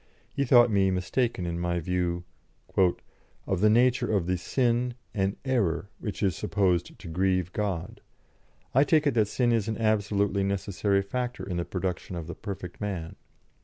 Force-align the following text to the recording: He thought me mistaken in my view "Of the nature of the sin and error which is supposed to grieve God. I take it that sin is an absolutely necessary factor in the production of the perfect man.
He 0.33 0.45
thought 0.45 0.71
me 0.71 0.89
mistaken 0.89 1.45
in 1.45 1.59
my 1.59 1.79
view 1.79 2.23
"Of 3.45 3.61
the 3.61 3.69
nature 3.69 4.11
of 4.11 4.25
the 4.25 4.35
sin 4.35 4.95
and 5.13 5.35
error 5.45 5.91
which 5.99 6.23
is 6.23 6.35
supposed 6.35 6.97
to 6.97 7.07
grieve 7.07 7.53
God. 7.53 8.01
I 8.73 8.83
take 8.83 9.05
it 9.05 9.13
that 9.13 9.27
sin 9.27 9.51
is 9.51 9.67
an 9.67 9.77
absolutely 9.77 10.43
necessary 10.43 11.03
factor 11.03 11.47
in 11.47 11.57
the 11.57 11.65
production 11.65 12.15
of 12.15 12.25
the 12.25 12.33
perfect 12.33 12.81
man. 12.81 13.15